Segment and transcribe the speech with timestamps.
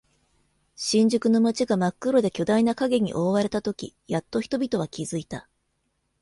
[0.75, 5.47] 新宿の街が真っ黒で巨大な影に覆われたとき、やっと人々は気づいた。